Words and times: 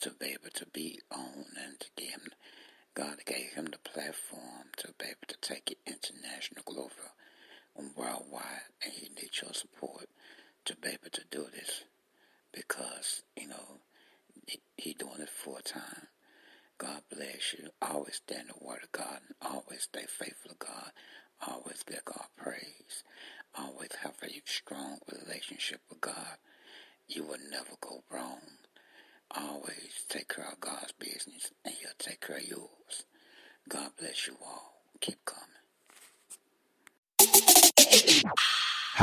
to 0.00 0.10
be 0.18 0.26
able 0.28 0.50
to 0.54 0.66
be 0.66 1.00
on 1.12 1.46
and 1.64 1.76
give 1.96 2.28
God 2.94 3.18
gave 3.26 3.52
him 3.54 3.66
the 3.66 3.78
platform 3.90 4.68
to 4.78 4.88
be 4.98 5.06
able 5.06 5.26
to 5.28 5.36
take 5.42 5.70
it 5.72 5.78
international, 5.86 6.62
global, 6.64 6.90
and 7.76 7.90
worldwide, 7.96 8.72
and 8.84 8.92
he 8.92 9.08
needs 9.10 9.42
your 9.42 9.52
support 9.52 10.08
to 10.64 10.76
be 10.76 10.88
able 10.88 11.10
to 11.12 11.22
do 11.30 11.46
this 11.54 11.84
because, 12.52 13.22
you 13.36 13.48
know, 13.48 13.80
he, 14.46 14.60
he 14.76 14.94
doing 14.94 15.20
it 15.20 15.28
full 15.30 15.60
time. 15.64 16.08
God 16.78 17.02
bless 17.10 17.54
you. 17.58 17.68
Always 17.82 18.16
stand 18.16 18.48
the 18.48 18.64
word 18.66 18.80
of 18.84 18.92
God 18.92 19.20
and 19.26 19.36
always 19.52 19.82
stay 19.82 20.06
faithful 20.08 20.50
to 20.52 20.56
God. 20.58 20.92
Always 21.46 21.82
give 21.86 22.04
God 22.04 22.26
praise. 22.36 23.04
Always 23.58 23.90
have 24.02 24.14
a 24.22 24.42
strong 24.46 24.98
relationship 25.12 25.80
with 25.90 26.00
God. 26.00 26.36
You 27.08 27.24
will 27.24 27.38
never 27.50 27.76
go 27.80 28.02
wrong. 28.10 28.40
Always 29.36 30.04
take 30.08 30.28
care 30.34 30.48
of 30.50 30.60
God's 30.60 30.92
business 30.98 31.52
and 31.64 31.74
He'll 31.74 31.90
take 31.98 32.20
care 32.20 32.38
of 32.38 32.48
yours. 32.48 33.04
God 33.68 33.90
bless 33.98 34.26
you 34.28 34.34
all. 34.44 34.82
Keep 35.00 35.24
coming. 35.24 35.42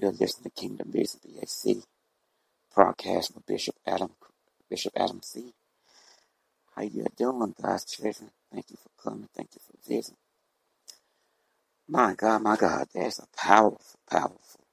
You're 0.00 0.12
listening 0.12 0.52
to 0.54 0.60
Kingdom 0.62 0.90
Business 0.92 1.64
BAC 1.66 1.76
broadcast 2.74 3.34
with 3.34 3.46
Bishop 3.46 3.74
Adam 3.86 4.10
Bishop 4.70 4.92
Adam 4.96 5.20
C. 5.22 5.52
How 6.76 6.82
you 6.82 7.06
doing, 7.16 7.54
God's 7.60 7.84
children? 7.86 8.30
Thank 8.52 8.66
you 8.70 8.76
for 8.76 9.10
coming. 9.10 9.28
Thank 9.36 9.50
you 9.54 9.60
for 9.66 9.76
visiting. 9.88 10.16
My 11.88 12.14
God, 12.14 12.42
my 12.42 12.56
God, 12.56 12.88
there's 12.94 13.18
a 13.18 13.26
powerful, 13.36 14.00
powerful 14.10 14.66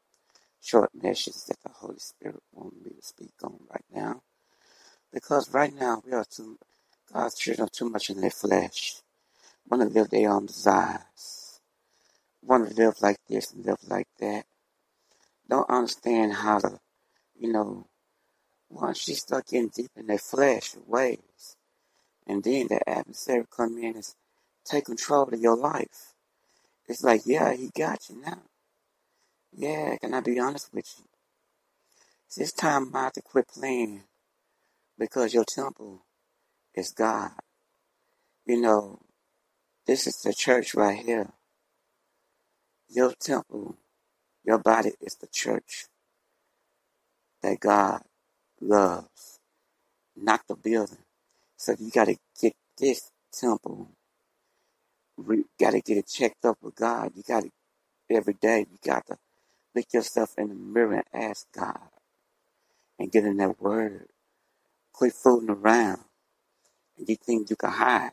short 0.61 0.91
message 0.93 1.45
that 1.47 1.57
the 1.63 1.71
Holy 1.73 1.99
Spirit 1.99 2.43
wants 2.53 2.77
me 2.83 2.91
to 2.91 3.03
speak 3.05 3.33
on 3.43 3.59
right 3.69 3.85
now. 3.93 4.21
Because 5.13 5.53
right 5.53 5.73
now 5.75 6.01
we 6.05 6.13
are 6.13 6.25
too, 6.25 6.57
God's 7.13 7.35
children 7.35 7.67
are 7.67 7.71
too 7.71 7.89
much 7.89 8.09
in 8.11 8.21
their 8.21 8.31
flesh. 8.31 9.01
Want 9.69 9.83
to 9.83 9.89
live 9.89 10.09
their 10.11 10.31
own 10.31 10.47
desires. 10.47 11.61
Want 12.43 12.69
to 12.69 12.75
live 12.75 12.95
like 13.01 13.17
this 13.29 13.51
and 13.53 13.65
live 13.65 13.79
like 13.87 14.07
that. 14.19 14.45
Don't 15.49 15.69
understand 15.69 16.33
how 16.33 16.59
to, 16.59 16.79
you 17.37 17.51
know, 17.51 17.87
once 18.69 19.07
you 19.07 19.15
start 19.15 19.47
getting 19.47 19.69
deep 19.69 19.91
in 19.95 20.07
their 20.07 20.17
flesh 20.17 20.75
ways, 20.87 21.55
and 22.27 22.43
then 22.43 22.67
the 22.67 22.89
adversary 22.89 23.45
come 23.55 23.77
in 23.77 23.95
and 23.95 24.13
take 24.65 24.85
control 24.85 25.23
of 25.23 25.39
your 25.39 25.55
life. 25.55 26.13
It's 26.87 27.03
like, 27.03 27.21
yeah, 27.25 27.53
he 27.53 27.69
got 27.75 28.09
you 28.09 28.21
now. 28.21 28.41
Yeah, 29.51 29.97
can 29.97 30.13
I 30.13 30.21
be 30.21 30.39
honest 30.39 30.73
with 30.73 30.85
you? 30.97 31.05
It's 32.27 32.35
this 32.35 32.51
time 32.51 32.95
out 32.95 33.13
to 33.13 33.21
quit 33.21 33.47
playing 33.47 34.03
because 34.97 35.33
your 35.33 35.45
temple 35.45 36.05
is 36.73 36.91
God. 36.91 37.31
You 38.45 38.61
know, 38.61 38.99
this 39.87 40.07
is 40.07 40.17
the 40.17 40.33
church 40.33 40.75
right 40.75 40.97
here. 40.97 41.31
Your 42.89 43.13
temple, 43.19 43.77
your 44.45 44.59
body 44.59 44.91
is 45.01 45.15
the 45.15 45.27
church 45.27 45.85
that 47.41 47.59
God 47.59 48.01
loves, 48.61 49.39
not 50.15 50.41
the 50.47 50.55
building. 50.55 50.97
So 51.57 51.75
you 51.79 51.91
got 51.91 52.05
to 52.05 52.17
get 52.41 52.53
this 52.77 53.11
temple, 53.33 53.89
you 55.17 55.45
got 55.59 55.71
to 55.71 55.81
get 55.81 55.97
it 55.97 56.07
checked 56.07 56.45
up 56.45 56.57
with 56.61 56.75
God. 56.75 57.11
You 57.15 57.23
got 57.27 57.43
to, 57.43 57.49
every 58.09 58.33
day, 58.33 58.67
you 58.71 58.77
got 58.85 59.07
to 59.07 59.17
look 59.75 59.85
yourself 59.93 60.33
in 60.37 60.49
the 60.49 60.55
mirror 60.55 61.03
and 61.13 61.23
ask 61.29 61.47
God 61.55 61.79
and 62.99 63.11
get 63.11 63.25
in 63.25 63.37
that 63.37 63.61
word. 63.61 64.07
Quit 64.93 65.13
fooling 65.13 65.49
around. 65.49 66.01
And 66.97 67.09
you 67.09 67.15
think 67.15 67.49
you 67.49 67.55
can 67.55 67.71
hide. 67.71 68.11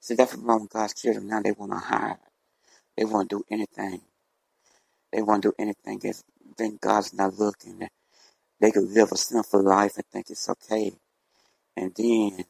See, 0.00 0.14
that's 0.14 0.34
what's 0.34 0.44
wrong 0.44 0.62
with 0.62 0.70
God's 0.70 0.94
children. 0.94 1.28
Now 1.28 1.40
they 1.42 1.52
want 1.52 1.72
to 1.72 1.78
hide. 1.78 2.18
They 2.96 3.04
want 3.04 3.30
to 3.30 3.38
do 3.38 3.44
anything. 3.50 4.00
They 5.12 5.22
won't 5.22 5.42
do 5.44 5.54
anything. 5.58 6.00
if 6.04 6.22
then 6.58 6.78
God's 6.80 7.14
not 7.14 7.38
looking. 7.38 7.88
They 8.60 8.70
could 8.70 8.90
live 8.90 9.12
a 9.12 9.16
sinful 9.16 9.62
life 9.62 9.96
and 9.96 10.06
think 10.06 10.30
it's 10.30 10.48
okay. 10.48 10.92
And 11.76 11.92
then 11.96 12.44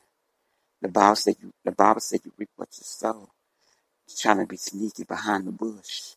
the 0.82 0.88
Bible 0.88 1.16
said 1.16 1.36
you, 1.42 1.52
the 1.64 1.72
Bible 1.72 2.00
said 2.00 2.20
you 2.24 2.32
reap 2.38 2.50
what 2.56 2.68
you 2.76 2.84
sow. 2.84 3.30
You're 4.08 4.18
trying 4.18 4.38
to 4.38 4.46
be 4.46 4.56
sneaky 4.56 5.04
behind 5.04 5.46
the 5.46 5.52
bush. 5.52 6.14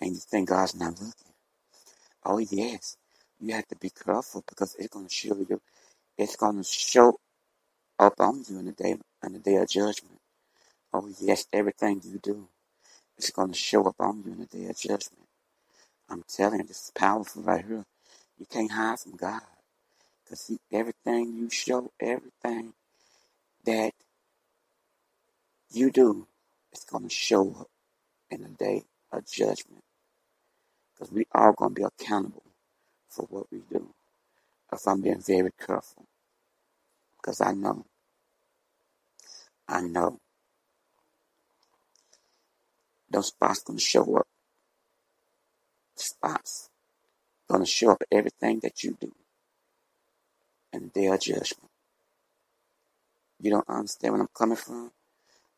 And 0.00 0.12
you 0.12 0.18
think 0.20 0.50
God's 0.50 0.76
not 0.76 0.92
looking. 1.00 1.34
Oh 2.24 2.38
yes. 2.38 2.96
You 3.40 3.54
have 3.54 3.68
to 3.68 3.76
be 3.76 3.90
careful 3.90 4.44
because 4.48 4.76
it's 4.78 4.94
to 4.94 5.08
show 5.08 5.36
you. 5.48 5.60
It's 6.18 6.36
to 6.36 6.62
show 6.64 7.18
up 7.98 8.14
on 8.20 8.44
you 8.48 8.58
in 8.60 8.66
the 8.66 8.72
day, 8.72 8.96
in 9.24 9.32
the 9.34 9.40
day 9.40 9.56
of 9.56 9.68
judgment. 9.68 10.18
Oh 10.92 11.08
yes, 11.20 11.46
everything 11.52 12.02
you 12.04 12.18
do 12.22 12.48
is 13.18 13.32
to 13.32 13.54
show 13.54 13.86
up 13.86 13.96
on 14.00 14.22
you 14.26 14.32
in 14.32 14.40
the 14.40 14.46
day 14.46 14.66
of 14.66 14.78
judgment. 14.78 15.29
I'm 16.10 16.24
telling 16.28 16.60
you, 16.60 16.66
this 16.66 16.84
is 16.84 16.92
powerful 16.94 17.42
right 17.42 17.64
here. 17.64 17.84
You 18.38 18.46
can't 18.46 18.72
hide 18.72 19.00
from 19.00 19.16
God. 19.16 19.42
Because 20.24 20.58
everything 20.72 21.34
you 21.36 21.50
show, 21.50 21.92
everything 22.00 22.74
that 23.64 23.92
you 25.72 25.90
do 25.90 26.26
is 26.72 26.84
going 26.84 27.04
to 27.04 27.14
show 27.14 27.56
up 27.60 27.68
in 28.30 28.42
the 28.42 28.48
day 28.48 28.84
of 29.12 29.26
judgment. 29.26 29.84
Because 30.94 31.12
we 31.12 31.26
are 31.32 31.52
going 31.52 31.74
to 31.74 31.80
be 31.80 31.84
accountable 31.84 32.44
for 33.08 33.26
what 33.30 33.46
we 33.52 33.60
do. 33.70 33.94
If 34.72 34.86
I'm 34.86 35.00
being 35.02 35.20
very 35.20 35.52
careful. 35.64 36.06
Because 37.16 37.40
I 37.40 37.52
know. 37.52 37.84
I 39.68 39.82
know. 39.82 40.18
Those 43.10 43.28
spots 43.28 43.62
going 43.62 43.78
to 43.78 43.84
show 43.84 44.16
up. 44.16 44.26
Spots 46.00 46.70
going 47.48 47.62
to 47.62 47.66
show 47.66 47.90
up 47.90 48.02
everything 48.12 48.60
that 48.62 48.82
you 48.84 48.96
do. 49.00 49.12
And 50.72 50.92
their 50.94 51.18
judgment. 51.18 51.70
You 53.40 53.50
don't 53.50 53.68
understand 53.68 54.12
where 54.14 54.22
I'm 54.22 54.28
coming 54.36 54.56
from? 54.56 54.92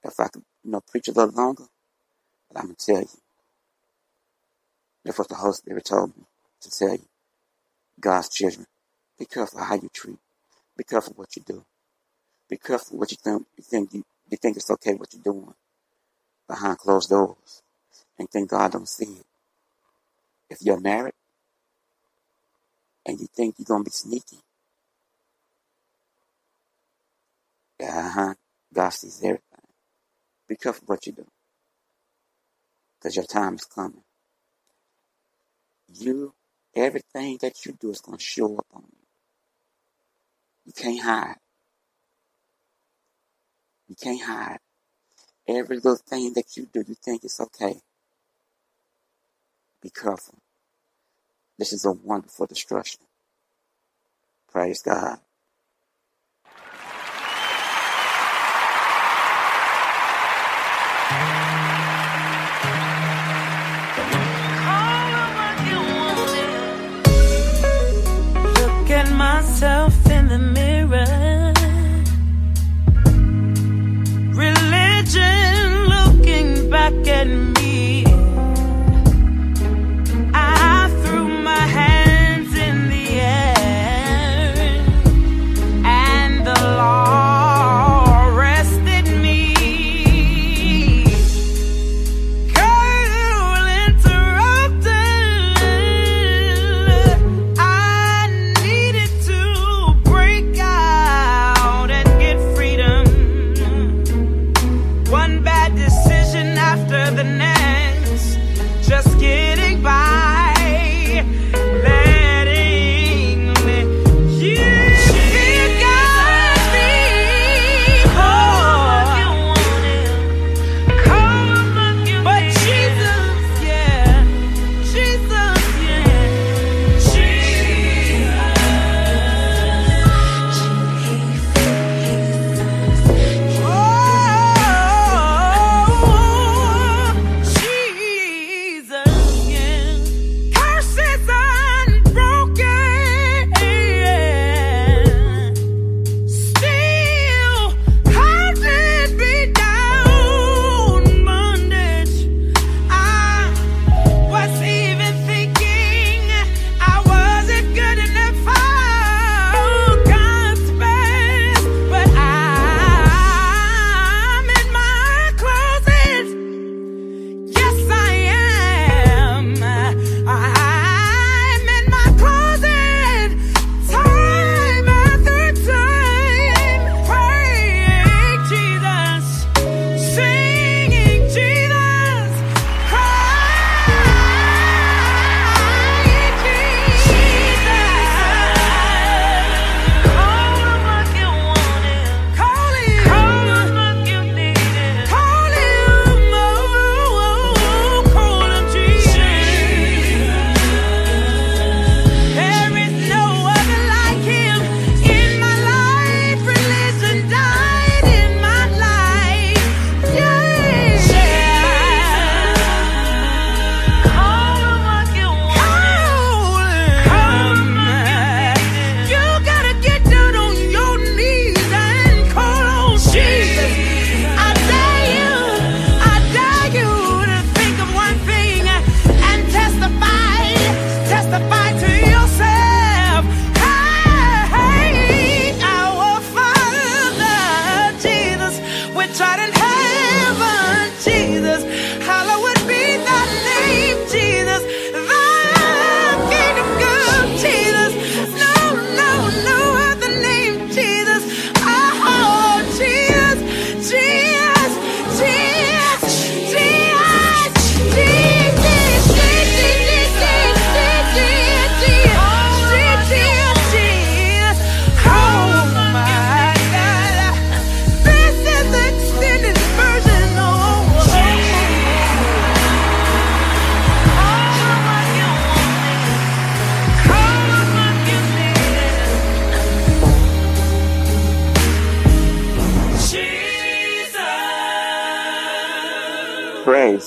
If 0.03 0.19
I 0.19 0.29
could, 0.29 0.43
you 0.65 0.71
know, 0.71 0.81
preach 0.81 1.09
a 1.09 1.13
little 1.13 1.35
longer, 1.35 1.65
but 2.49 2.59
I'm 2.59 2.67
going 2.67 2.77
to 2.77 2.87
tell 2.87 3.01
you. 3.01 3.21
That's 5.05 5.19
what 5.19 5.29
the 5.29 5.35
Holy 5.35 5.53
Spirit 5.53 5.85
told 5.85 6.17
me 6.17 6.25
to 6.61 6.71
tell 6.71 6.93
you. 6.93 7.07
God's 8.01 8.29
children, 8.31 8.67
be 9.19 9.27
careful 9.27 9.63
how 9.63 9.75
you 9.75 9.91
treat. 9.93 10.19
Be 10.77 10.85
careful 10.85 11.13
what 11.17 11.37
you 11.37 11.43
do. 11.47 11.65
Be 12.49 12.57
careful 12.57 12.99
what 12.99 13.11
you 13.11 13.19
think 13.23 13.47
you 13.57 13.65
think 13.65 13.93
you, 13.95 14.05
you 14.31 14.37
think 14.37 14.57
it's 14.57 14.71
okay 14.71 14.95
what 14.95 15.13
you're 15.13 15.23
doing 15.23 15.55
behind 16.49 16.79
closed 16.79 17.11
doors 17.11 17.63
and 18.19 18.29
think 18.31 18.51
God 18.51 18.73
don't 18.73 18.89
see 18.89 19.05
it. 19.07 19.27
If 20.53 20.59
you're 20.61 20.81
married 20.81 21.15
and 23.07 23.19
you 23.19 23.27
think 23.35 23.55
you're 23.59 23.65
gonna 23.65 23.85
be 23.85 23.91
sneaky, 23.91 24.41
uh-huh, 27.83 28.35
God 28.73 28.91
sees 28.91 29.19
everything. 29.23 29.43
Be 30.49 30.57
careful 30.57 30.85
what 30.87 31.07
you 31.07 31.13
do. 31.13 31.27
Because 32.99 33.17
your 33.17 33.25
time 33.25 33.55
is 33.55 33.65
coming. 33.65 34.03
You, 35.95 36.35
everything 36.77 37.39
that 37.41 37.65
you 37.65 37.77
do 37.81 37.91
is 37.91 38.01
going 38.01 38.19
to 38.19 38.25
show 38.25 38.57
up 38.57 38.67
on 38.75 38.85
you. 38.91 39.07
You 40.67 40.73
can't 40.73 41.01
hide. 41.01 41.37
You 43.89 43.97
can't 43.97 44.23
hide. 44.23 44.59
Every 45.49 45.77
little 45.77 45.97
thing 45.97 46.33
that 46.35 46.57
you 46.57 46.69
do, 46.73 46.85
you 46.87 46.95
think 46.95 47.25
it's 47.25 47.41
okay. 47.41 47.81
Be 49.83 49.91
careful. 49.91 50.42
This 51.59 51.73
is 51.73 51.85
a 51.85 51.93
wonderful 51.93 52.47
destruction. 52.47 53.01
Praise 54.51 54.83
God. 54.83 55.19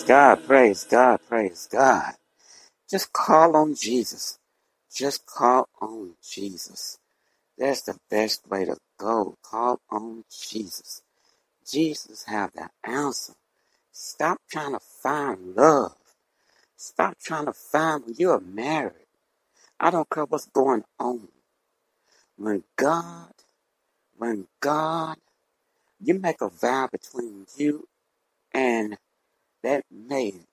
God, 0.08 0.46
praise 0.46 0.86
God, 0.86 1.20
praise 1.28 1.68
God. 1.72 2.14
Just 2.90 3.14
call 3.14 3.56
on 3.58 3.76
Jesus. 3.76 4.40
Just 4.94 5.26
call 5.26 5.70
on 5.82 6.16
Jesus. 6.24 7.00
That's 7.58 7.84
the 7.84 7.98
best 8.10 8.48
way 8.50 8.66
to 8.66 8.78
go. 9.00 9.38
Call 9.44 9.82
on 9.92 10.26
Jesus. 10.32 11.02
Jesus 11.70 12.26
have 12.26 12.52
the 12.54 12.70
answer. 12.84 13.34
Stop 13.92 14.40
trying 14.52 14.74
to 14.74 14.80
find 15.04 15.56
love. 15.56 15.96
Stop 16.78 17.18
trying 17.24 17.46
to 17.46 17.54
find 17.54 18.06
when 18.06 18.16
you're 18.18 18.42
married. 18.42 19.08
I 19.80 19.92
don't 19.92 20.10
care 20.10 20.26
what's 20.26 20.48
going 20.48 20.84
on. 21.00 21.30
When 22.38 22.64
God, 22.78 23.34
when 24.18 24.48
God, 24.62 25.18
you 26.02 26.16
make 26.20 26.42
a 26.42 26.50
vow 26.50 26.90
between 26.92 27.48
you 27.58 27.88
and 28.54 28.98
that 29.66 29.86
mate, 29.92 30.46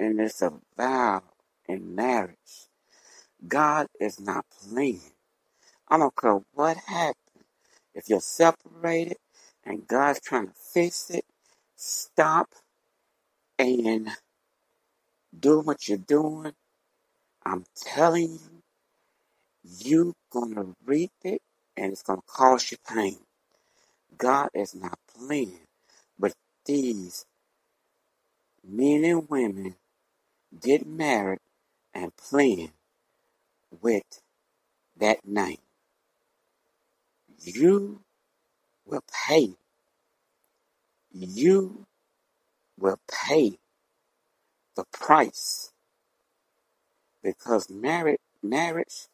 and 0.00 0.20
it's 0.20 0.42
a 0.42 0.52
vow 0.76 1.22
in 1.68 1.94
marriage. 1.94 2.68
God 3.48 3.88
is 4.00 4.20
not 4.20 4.46
playing. 4.50 5.12
I 5.88 5.98
don't 5.98 6.16
care 6.16 6.40
what 6.54 6.76
happened. 6.78 7.16
If 7.94 8.08
you're 8.08 8.20
separated 8.20 9.18
and 9.64 9.86
God's 9.88 10.20
trying 10.20 10.48
to 10.48 10.54
fix 10.54 11.10
it, 11.10 11.24
stop 11.76 12.48
and 13.58 14.10
do 15.38 15.60
what 15.60 15.88
you're 15.88 15.98
doing. 15.98 16.52
I'm 17.46 17.64
telling 17.76 18.32
you, 18.32 18.62
you're 19.64 20.14
gonna 20.32 20.66
reap 20.86 21.12
it 21.24 21.42
and 21.76 21.92
it's 21.92 22.02
gonna 22.02 22.22
cause 22.28 22.70
you 22.72 22.78
pain. 22.88 23.18
God 24.18 24.50
is 24.54 24.74
not 24.74 24.98
playing 25.16 25.60
with 26.18 26.34
these 26.66 27.26
men 28.68 29.04
and 29.04 29.28
women 29.30 29.76
get 30.62 30.86
married 30.86 31.40
and 31.94 32.16
playing 32.16 32.72
with 33.82 34.22
that 34.98 35.26
name. 35.26 35.58
You 37.38 38.00
will 38.86 39.04
pay. 39.28 39.54
You 41.12 41.86
will 42.78 42.98
pay 43.10 43.58
the 44.76 44.84
price 44.92 45.72
because 47.22 47.70
marriage, 47.70 48.20
marriage, 48.42 49.08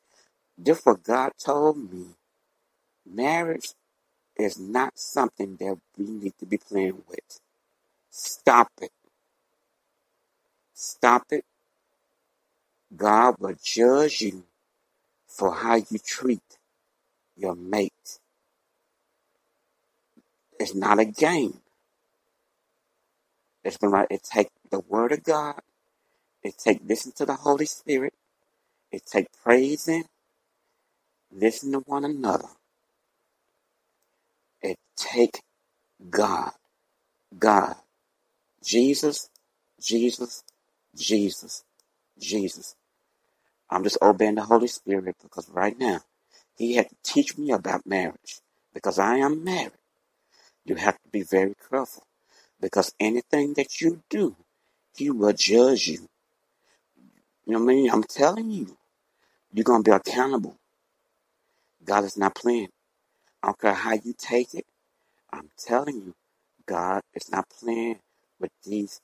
just 0.63 0.87
what 0.87 1.03
God 1.05 1.33
told 1.45 1.93
me, 1.93 2.07
marriage 3.07 3.71
is 4.39 4.59
not 4.59 4.99
something 4.99 5.57
that 5.59 5.79
we 5.99 6.07
need 6.07 6.35
to 6.41 6.47
be 6.47 6.59
playing 6.59 7.03
with. 7.09 7.41
Stop 8.11 8.69
it. 8.83 8.91
Stop 10.75 11.25
it. 11.33 11.45
God 12.97 13.37
will 13.39 13.57
judge 13.63 14.23
you 14.23 14.45
for 15.27 15.55
how 15.55 15.77
you 15.77 15.99
treat 16.05 16.59
your 17.37 17.55
mate. 17.57 18.19
It's 20.61 20.75
not 20.75 20.99
a 21.01 21.05
game. 21.07 21.61
It's 23.65 23.77
gonna 23.77 24.07
it 24.11 24.23
take 24.25 24.49
the 24.71 24.81
word 24.81 25.13
of 25.13 25.25
God. 25.25 25.61
It 26.43 26.59
take 26.59 26.81
listen 26.87 27.13
to 27.17 27.27
the 27.27 27.37
Holy 27.37 27.67
Spirit. 27.67 28.15
It 28.93 29.07
take 29.07 29.27
praising, 29.45 30.05
listen 31.33 31.73
to 31.73 31.81
one 31.81 32.05
another. 32.05 32.49
It 34.63 34.79
take 34.97 35.43
God. 36.11 36.53
God. 37.39 37.77
Jesus, 38.65 39.29
Jesus, 39.81 40.45
Jesus, 40.97 41.65
Jesus. 42.19 42.77
I'm 43.71 43.85
just 43.85 43.99
obeying 44.03 44.37
the 44.37 44.43
Holy 44.43 44.69
Spirit 44.69 45.17
because 45.23 45.49
right 45.51 45.79
now 45.79 46.01
He 46.57 46.75
had 46.77 46.89
to 46.91 46.97
teach 47.03 47.39
me 47.39 47.53
about 47.53 47.87
marriage 47.87 48.41
because 48.75 48.99
I 48.99 49.17
am 49.19 49.45
married. 49.45 49.73
You 50.65 50.77
have 50.77 50.95
to 51.03 51.09
be 51.11 51.23
very 51.23 51.55
careful 51.71 52.05
because 52.61 52.95
anything 53.01 53.55
that 53.55 53.81
you 53.81 54.03
do, 54.11 54.37
He 54.97 55.11
will 55.11 55.33
judge 55.33 55.89
you. 55.89 56.09
You 57.47 57.55
know 57.55 57.61
what 57.61 57.73
I 57.73 57.75
mean? 57.75 57.91
I'm 57.91 58.05
telling 58.05 58.51
you, 58.51 58.77
you're 59.53 59.65
going 59.65 59.83
to 59.85 59.91
be 59.91 59.95
accountable. 59.95 60.57
God 61.85 62.05
is 62.05 62.17
not 62.17 62.35
playing. 62.35 62.69
I 63.43 63.49
don't 63.49 63.61
care 63.61 63.75
how 63.75 63.95
you 63.95 64.15
take 64.17 64.55
it. 64.55 64.67
I'm 65.33 65.51
telling 65.59 65.97
you, 65.97 66.15
God 66.67 67.03
is 67.15 67.31
not 67.31 67.49
playing 67.51 67.99
with 68.41 68.51
these. 68.65 69.01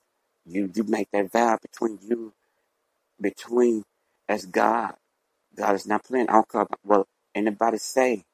You 0.49 0.71
you 0.75 0.85
make 0.85 1.11
that 1.11 1.31
vow 1.31 1.59
between 1.61 1.99
you, 2.03 2.33
between 3.21 3.85
as 4.29 4.45
God. 4.45 4.95
God 5.55 5.75
is 5.75 5.87
not 5.87 6.05
playing. 6.05 6.29
I 6.29 6.33
don't 6.33 6.49
care 6.49 6.61
about 6.61 6.79
what 6.83 7.07
anybody 7.35 7.77
say 7.79 8.25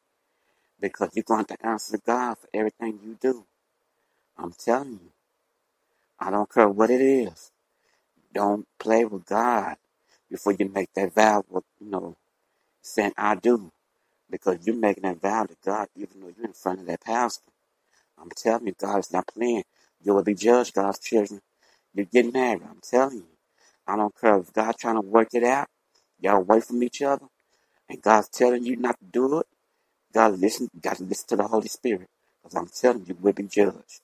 because 0.79 1.11
you're 1.15 1.23
going 1.23 1.45
to 1.45 1.57
answer 1.65 1.99
God 2.05 2.37
for 2.39 2.49
everything 2.53 2.99
you 3.03 3.17
do. 3.21 3.45
I'm 4.37 4.53
telling 4.53 4.93
you, 4.93 5.11
I 6.19 6.31
don't 6.31 6.51
care 6.51 6.69
what 6.69 6.91
it 6.91 7.01
is. 7.01 7.51
Don't 8.33 8.67
play 8.79 9.05
with 9.05 9.25
God 9.25 9.77
before 10.31 10.53
you 10.53 10.69
make 10.69 10.93
that 10.95 11.13
vow. 11.15 11.43
With, 11.49 11.65
you 11.81 11.89
know, 11.91 12.17
saying 12.81 13.13
I 13.17 13.35
do 13.35 13.71
because 14.29 14.65
you're 14.67 14.75
making 14.75 15.03
that 15.03 15.21
vow 15.21 15.45
to 15.45 15.55
God, 15.65 15.87
even 15.95 16.21
though 16.21 16.33
you're 16.37 16.47
in 16.47 16.53
front 16.53 16.81
of 16.81 16.87
that 16.87 17.01
pastor. 17.01 17.51
I'm 18.19 18.29
telling 18.31 18.67
you, 18.67 18.75
God 18.79 18.99
is 18.99 19.13
not 19.13 19.27
playing. 19.27 19.63
You 20.03 20.15
will 20.15 20.23
be 20.23 20.35
judged, 20.35 20.75
God's 20.75 20.99
children. 20.99 21.41
You're 21.95 22.07
getting 22.07 22.33
married. 22.33 22.63
I'm 22.69 22.81
telling 22.83 23.17
you. 23.19 23.27
I 23.87 23.97
don't 23.97 24.15
care 24.19 24.37
if 24.39 24.53
God 24.53 24.75
trying 24.79 24.95
to 24.95 25.01
work 25.01 25.29
it 25.33 25.43
out. 25.45 25.67
Y'all 26.21 26.37
away 26.37 26.61
from 26.61 26.83
each 26.83 27.01
other, 27.03 27.27
and 27.89 28.01
God's 28.01 28.29
telling 28.29 28.65
you 28.65 28.77
not 28.77 28.99
to 28.99 29.05
do 29.05 29.39
it. 29.39 29.47
God, 30.13 30.39
listen. 30.39 30.69
Got 30.81 30.97
to 30.97 31.03
listen 31.05 31.27
to 31.29 31.35
the 31.37 31.47
Holy 31.47 31.69
Spirit, 31.69 32.09
because 32.43 32.55
I'm 32.57 32.67
telling 32.67 33.05
you, 33.07 33.17
will 33.21 33.33
be 33.33 33.43
judged. 33.43 34.01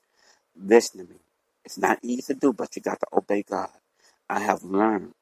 Listen 0.60 1.06
to 1.08 1.14
me. 1.14 1.20
It's 1.66 1.78
not 1.80 2.00
easy 2.04 2.34
to 2.34 2.40
do, 2.40 2.54
but 2.54 2.76
you 2.76 2.82
got 2.84 3.00
to 3.02 3.08
obey 3.14 3.44
God. 3.44 3.70
I 4.30 4.42
have 4.42 4.64
learned 4.64 5.14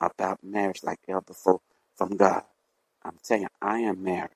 about 0.00 0.44
marriage 0.44 0.82
like 0.84 1.00
ever 1.08 1.22
before 1.22 1.60
from 1.96 2.16
God. 2.16 2.44
I'm 3.04 3.18
telling 3.24 3.44
you, 3.44 3.48
I 3.62 3.80
am 3.80 4.02
married, 4.04 4.30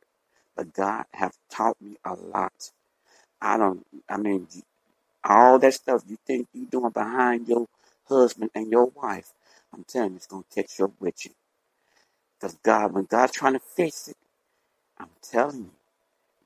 but 0.57 0.73
God 0.75 1.07
have 1.15 1.35
taught 1.51 1.81
me 1.83 1.97
a 2.05 2.15
lot. 2.15 2.71
I 3.41 3.59
don't. 3.59 3.87
I 4.09 4.19
mean, 4.19 4.49
all 5.25 5.59
that 5.61 5.75
stuff 5.75 6.03
you 6.09 6.19
think 6.27 6.49
you 6.55 6.67
doing 6.67 6.91
behind 6.93 7.49
your 7.49 7.67
husband 8.09 8.51
and 8.55 8.71
your 8.71 8.87
wife, 8.87 9.33
I'm 9.75 9.85
telling 9.85 10.13
you, 10.13 10.17
it's 10.17 10.27
gonna 10.29 10.45
catch 10.55 10.81
up 10.81 10.93
with 11.01 11.25
you. 11.27 11.33
Because 12.41 12.57
God, 12.63 12.93
when 12.95 13.05
God's 13.07 13.33
trying 13.33 13.55
to 13.55 13.61
fix 13.61 14.09
it, 14.09 14.17
I'm 14.99 15.11
telling 15.23 15.59
you, 15.59 15.71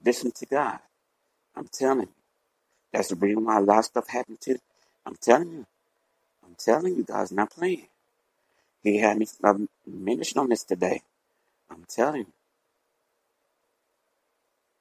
listen 0.04 0.32
to 0.32 0.46
God. 0.46 0.80
I'm 1.56 1.68
telling 1.68 2.02
you. 2.08 2.14
That's 2.92 3.08
the 3.08 3.16
reason 3.16 3.44
why 3.44 3.58
a 3.58 3.62
lot 3.62 3.80
of 3.80 3.84
stuff 3.86 4.08
happened 4.08 4.40
to. 4.42 4.58
I'm 5.06 5.16
telling 5.20 5.52
you. 5.52 5.66
I'm 6.44 6.56
telling 6.58 6.96
you, 6.96 7.04
God's 7.04 7.32
not 7.32 7.50
playing. 7.52 7.88
He 8.82 8.98
had 8.98 9.18
me 9.18 9.26
um, 9.44 9.68
ministering 9.86 10.42
on 10.44 10.50
this 10.50 10.64
today. 10.64 11.02
I'm 11.70 11.84
telling 11.88 12.22
you. 12.22 12.32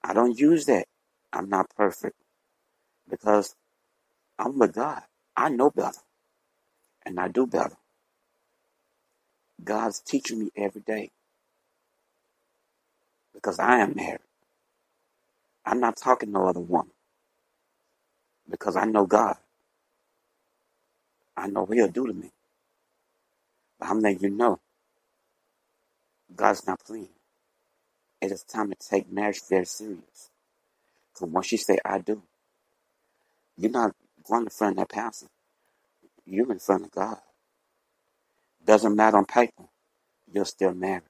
I 0.04 0.14
don't 0.14 0.40
use 0.40 0.66
that. 0.66 0.88
I'm 1.34 1.50
not 1.50 1.70
perfect 1.76 2.16
because 3.10 3.56
I'm 4.40 4.60
with 4.60 4.74
God. 4.74 5.04
I 5.38 5.50
know 5.50 5.72
better 5.72 6.00
and 7.06 7.20
I 7.20 7.28
do 7.30 7.48
better. 7.48 7.78
God's 9.64 10.00
teaching 10.02 10.40
me 10.40 10.52
every 10.58 10.82
day 10.82 11.12
because 13.34 13.60
I 13.60 13.80
am 13.80 13.96
married. 13.96 14.20
I'm 15.66 15.80
not 15.80 15.98
talking 15.98 16.32
no 16.32 16.48
other 16.48 16.62
woman 16.62 16.92
because 18.50 18.76
I 18.76 18.86
know 18.86 19.06
God. 19.06 19.38
I 21.38 21.48
know 21.48 21.64
what 21.64 21.78
He'll 21.78 21.88
do 21.90 22.08
to 22.08 22.14
me. 22.14 22.32
But 23.80 23.90
I'm 23.90 24.02
letting 24.02 24.22
you 24.22 24.30
know 24.30 24.60
God's 26.36 26.68
not 26.68 26.82
playing. 26.86 27.10
It 28.22 28.32
is 28.32 28.44
time 28.44 28.72
to 28.72 28.78
take 28.90 29.12
marriage 29.12 29.42
very 29.50 29.66
serious. 29.66 30.32
Because 31.14 31.30
once 31.30 31.52
you 31.52 31.58
say 31.60 31.80
I 31.86 32.00
do, 32.00 32.22
you're 33.58 33.72
not 33.72 33.94
going 34.28 34.44
in 34.44 34.50
front 34.50 34.78
that 34.78 34.90
pastor. 34.90 35.28
You're 36.26 36.52
in 36.52 36.60
front 36.60 36.86
of 36.86 36.92
God. 36.92 37.20
Doesn't 38.66 38.96
matter 38.96 39.18
on 39.18 39.26
paper. 39.26 39.66
You're 40.32 40.46
still 40.46 40.74
married. 40.74 41.04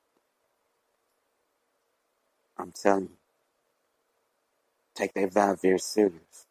I'm 2.57 2.71
telling 2.71 3.03
you. 3.05 3.17
Take 4.95 5.13
that 5.15 5.33
vow 5.33 5.55
very 5.55 5.79
serious. 5.79 6.47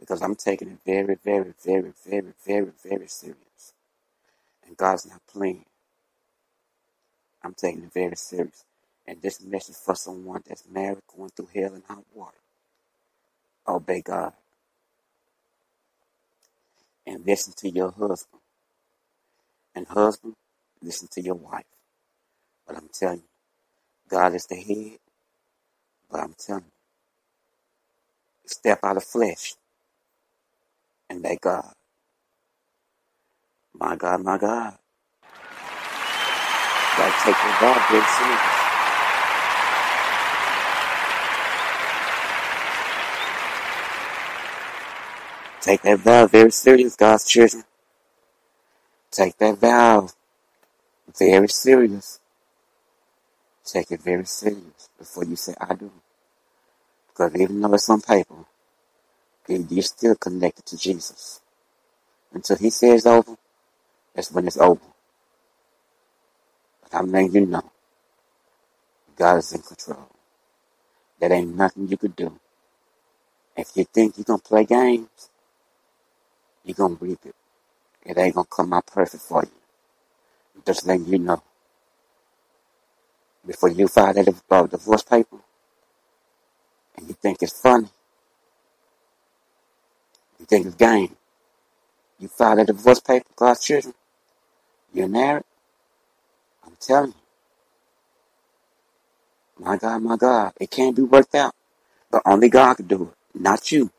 Because 0.00 0.22
I'm 0.22 0.36
taking 0.36 0.68
it 0.70 0.78
very, 0.86 1.16
very, 1.24 1.54
very, 1.64 1.92
very, 2.06 2.34
very, 2.46 2.72
very 2.84 3.08
serious. 3.08 3.74
And 4.66 4.76
God's 4.76 5.06
not 5.06 5.22
playing. 5.28 5.66
I'm 7.42 7.54
taking 7.54 7.84
it 7.84 7.92
very 7.94 8.16
serious. 8.16 8.64
And 9.06 9.22
this 9.22 9.42
message 9.42 9.76
for 9.76 9.96
someone 9.96 10.42
that's 10.46 10.64
married, 10.70 10.98
going 11.16 11.30
through 11.30 11.48
hell 11.54 11.74
and 11.74 11.84
hot 11.86 12.04
water. 12.14 12.38
Obey 13.68 14.02
God. 14.02 14.34
And 17.06 17.26
listen 17.26 17.54
to 17.58 17.70
your 17.70 17.90
husband. 17.92 18.40
And 19.74 19.86
husband, 19.88 20.34
listen 20.82 21.08
to 21.12 21.22
your 21.22 21.36
wife. 21.36 21.64
But 22.66 22.76
I'm 22.76 22.88
telling 22.92 23.18
you, 23.18 23.24
God 24.10 24.34
is 24.34 24.46
the 24.46 24.56
head. 24.56 24.98
But 26.10 26.20
I'm 26.20 26.34
telling 26.38 26.64
you, 26.64 26.72
step 28.46 28.80
out 28.84 28.96
of 28.98 29.04
flesh 29.04 29.54
and 31.10 31.22
let 31.22 31.40
God. 31.40 31.72
My 33.74 33.96
God, 33.96 34.22
my 34.24 34.38
God. 34.38 34.76
Gotta 36.82 37.24
take 37.24 37.36
your 37.44 37.60
God 37.60 37.82
very. 37.90 38.59
Take 45.60 45.82
that 45.82 45.98
vow 45.98 46.26
very 46.26 46.50
serious, 46.50 46.96
God's 46.96 47.24
children. 47.24 47.64
Take 49.10 49.36
that 49.38 49.58
vow 49.58 50.08
very 51.18 51.48
serious. 51.48 52.18
Take 53.64 53.90
it 53.90 54.00
very 54.02 54.24
serious 54.24 54.88
before 54.98 55.24
you 55.24 55.36
say 55.36 55.54
I 55.60 55.74
do. 55.74 55.90
Because 57.08 57.34
even 57.36 57.60
though 57.60 57.74
it's 57.74 57.90
on 57.90 58.00
paper, 58.00 58.46
you're 59.48 59.82
still 59.82 60.14
connected 60.14 60.64
to 60.66 60.78
Jesus. 60.78 61.40
Until 62.32 62.56
he 62.56 62.70
says 62.70 63.04
over, 63.06 63.36
that's 64.14 64.32
when 64.32 64.46
it's 64.46 64.58
over. 64.58 64.80
But 66.82 66.94
I'm 66.98 67.10
letting 67.10 67.34
you 67.34 67.46
know, 67.46 67.70
God 69.16 69.38
is 69.38 69.52
in 69.52 69.62
control. 69.62 70.08
There 71.18 71.32
ain't 71.32 71.54
nothing 71.54 71.88
you 71.88 71.96
could 71.96 72.16
do. 72.16 72.38
If 73.56 73.72
you 73.76 73.84
think 73.84 74.16
you're 74.16 74.24
going 74.24 74.40
to 74.40 74.48
play 74.48 74.64
games, 74.64 75.29
you're 76.70 76.88
going 76.88 76.96
to 76.96 77.04
reap 77.04 77.18
it. 77.24 77.34
It 78.04 78.16
ain't 78.16 78.34
to 78.34 78.44
come 78.44 78.72
out 78.72 78.86
perfect 78.86 79.22
for 79.22 79.42
you. 79.42 79.50
Just 80.64 80.86
letting 80.86 81.06
you 81.06 81.18
know. 81.18 81.42
Before 83.46 83.68
you 83.68 83.88
file 83.88 84.12
that 84.12 84.28
uh, 84.50 84.66
divorce 84.66 85.02
paper, 85.02 85.38
and 86.96 87.08
you 87.08 87.14
think 87.14 87.42
it's 87.42 87.58
funny, 87.58 87.88
you 90.38 90.46
think 90.46 90.66
it's 90.66 90.74
game, 90.76 91.16
you 92.18 92.28
file 92.28 92.56
that 92.56 92.66
divorce 92.66 93.00
paper, 93.00 93.26
God's 93.34 93.64
children, 93.64 93.94
you're 94.92 95.08
married, 95.08 95.44
I'm 96.64 96.76
telling 96.78 97.14
you, 99.58 99.64
my 99.64 99.76
God, 99.76 100.02
my 100.02 100.16
God, 100.16 100.52
it 100.60 100.70
can't 100.70 100.94
be 100.94 101.02
worked 101.02 101.34
out. 101.34 101.54
But 102.10 102.22
only 102.26 102.48
God 102.48 102.74
can 102.74 102.86
do 102.86 103.04
it, 103.04 103.40
not 103.40 103.70
you. 103.72 103.90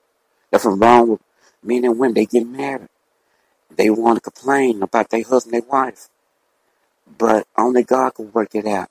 That's 0.51 0.65
what's 0.65 0.77
wrong 0.77 1.09
with 1.09 1.21
men 1.63 1.85
and 1.85 1.97
women. 1.97 2.15
They 2.15 2.25
get 2.25 2.47
married. 2.47 2.89
They 3.75 3.89
want 3.89 4.23
to 4.23 4.31
complain 4.31 4.81
about 4.81 5.09
their 5.09 5.23
husband, 5.23 5.53
their 5.53 5.69
wife. 5.69 6.09
But 7.17 7.47
only 7.57 7.83
God 7.83 8.15
can 8.15 8.31
work 8.31 8.55
it 8.55 8.65
out. 8.65 8.89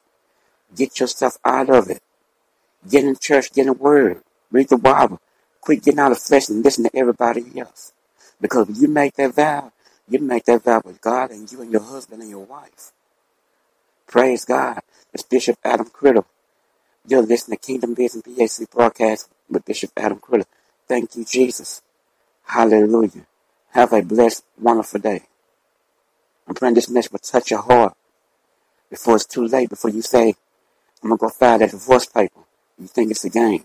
Get 0.74 1.00
yourself 1.00 1.38
out 1.44 1.68
of 1.70 1.90
it. 1.90 2.02
Get 2.88 3.04
in 3.04 3.16
church, 3.16 3.52
get 3.52 3.66
in 3.66 3.78
word, 3.78 4.22
read 4.50 4.68
the 4.68 4.78
Bible. 4.78 5.20
Quit 5.61 5.83
getting 5.83 6.00
out 6.00 6.12
of 6.12 6.18
flesh 6.18 6.48
and 6.48 6.64
listen 6.64 6.85
to 6.85 6.96
everybody 6.96 7.44
else. 7.59 7.92
Because 8.40 8.80
you 8.80 8.88
make 8.88 9.14
that 9.16 9.35
vow, 9.35 9.72
you 10.09 10.18
make 10.18 10.44
that 10.46 10.64
vow 10.64 10.80
with 10.85 11.00
God 11.00 11.30
and 11.30 11.50
you 11.52 11.61
and 11.61 11.70
your 11.70 11.83
husband 11.83 12.22
and 12.22 12.30
your 12.30 12.44
wife. 12.44 12.92
Praise 14.06 14.44
God. 14.44 14.80
It's 15.12 15.22
Bishop 15.22 15.59
Adam 15.62 15.87
Criddle. 15.87 16.24
You're 17.06 17.22
listening 17.22 17.59
to 17.59 17.66
Kingdom 17.66 17.94
Business 17.94 18.24
BAC 18.24 18.70
broadcast 18.70 19.28
with 19.48 19.64
Bishop 19.64 19.90
Adam 19.96 20.18
Criddle. 20.18 20.46
Thank 20.88 21.16
you, 21.16 21.24
Jesus. 21.24 21.83
Hallelujah. 22.44 23.26
Have 23.72 23.92
a 23.92 24.03
blessed, 24.03 24.44
wonderful 24.59 25.00
day. 25.00 25.22
I'm 26.46 26.55
praying 26.55 26.74
this 26.74 26.88
message 26.88 27.12
will 27.12 27.20
touch 27.20 27.50
your 27.50 27.62
heart 27.62 27.96
before 28.90 29.16
it's 29.16 29.26
too 29.26 29.46
late, 29.46 29.70
before 29.70 29.90
you 29.90 30.03
say, 30.03 30.35
I'm 31.03 31.11
going 31.11 31.18
to 31.18 31.20
go 31.22 31.29
file 31.29 31.59
that 31.59 31.70
divorce 31.70 32.07
paper. 32.07 32.40
You 32.79 32.88
think 32.88 33.11
it's 33.12 33.24
a 33.24 33.31
game. 33.31 33.64